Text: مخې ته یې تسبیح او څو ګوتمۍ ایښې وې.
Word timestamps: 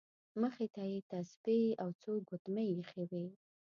مخې 0.41 0.67
ته 0.75 0.83
یې 0.91 0.99
تسبیح 1.11 1.67
او 1.81 1.89
څو 2.01 2.11
ګوتمۍ 2.29 2.67
ایښې 2.77 3.03
وې. 3.09 3.25